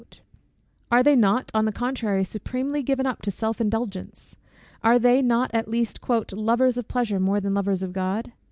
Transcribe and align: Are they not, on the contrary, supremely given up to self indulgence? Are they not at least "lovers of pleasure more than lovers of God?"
Are 0.89 1.03
they 1.03 1.15
not, 1.15 1.51
on 1.53 1.65
the 1.65 1.71
contrary, 1.71 2.23
supremely 2.23 2.81
given 2.81 3.05
up 3.05 3.21
to 3.21 3.29
self 3.29 3.61
indulgence? 3.61 4.35
Are 4.83 4.97
they 4.97 5.21
not 5.21 5.51
at 5.53 5.67
least 5.67 5.99
"lovers 6.09 6.79
of 6.79 6.87
pleasure 6.87 7.19
more 7.19 7.39
than 7.39 7.53
lovers 7.53 7.83
of 7.83 7.93
God?" 7.93 8.31